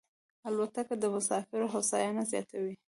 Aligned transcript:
الوتکه 0.47 0.95
د 1.01 1.05
مسافرو 1.15 1.71
هوساینه 1.73 2.23
زیاتوي. 2.31 2.73